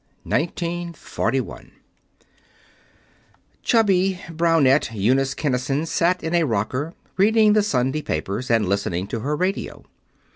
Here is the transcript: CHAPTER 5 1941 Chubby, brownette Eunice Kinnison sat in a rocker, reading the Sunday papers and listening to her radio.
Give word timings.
CHAPTER 0.27 0.33
5 0.65 0.67
1941 0.97 1.71
Chubby, 3.61 4.19
brownette 4.31 4.95
Eunice 4.95 5.35
Kinnison 5.35 5.85
sat 5.85 6.23
in 6.23 6.33
a 6.33 6.43
rocker, 6.43 6.95
reading 7.17 7.53
the 7.53 7.61
Sunday 7.61 8.01
papers 8.01 8.49
and 8.49 8.67
listening 8.67 9.05
to 9.05 9.19
her 9.19 9.35
radio. 9.35 9.85